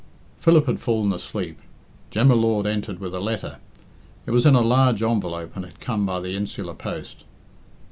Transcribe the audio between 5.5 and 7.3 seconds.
and had come by the insular post.